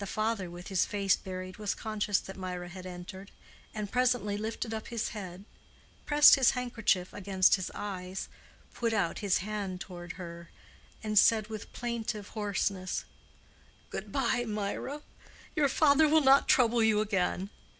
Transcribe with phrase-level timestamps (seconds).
[0.00, 3.30] The father with his face buried was conscious that Mirah had entered,
[3.72, 5.44] and presently lifted up his head,
[6.04, 8.26] pressed his handkerchief against his eyes,
[8.74, 10.50] put out his hand toward her,
[11.04, 13.04] and said with plaintive hoarseness,
[13.88, 15.02] "Good bye, Mirah;
[15.54, 17.48] your father will not trouble you again.